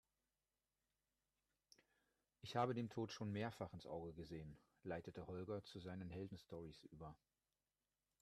Ich 2.41 2.55
habe 2.55 2.73
dem 2.73 2.89
Tod 2.89 3.11
schon 3.11 3.31
mehrfach 3.31 3.71
ins 3.71 3.85
Auge 3.85 4.15
gesehen, 4.15 4.57
leitete 4.81 5.27
Holger 5.27 5.63
zu 5.63 5.79
seinen 5.79 6.09
Heldenstorys 6.09 6.83
über. 6.85 7.15